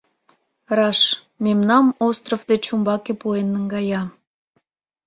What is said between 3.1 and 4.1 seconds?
пуэн наҥгая.